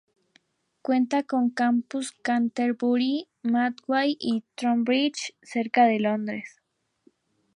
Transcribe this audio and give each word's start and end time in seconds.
Cuenta 0.81 1.21
con 1.21 1.51
campus 1.51 2.11
en 2.15 2.19
Canterbury, 2.23 3.27
Medway 3.43 4.17
y 4.19 4.43
Tonbridge, 4.55 5.35
cerca 5.43 5.85
de 5.85 5.99
Londres. 5.99 6.59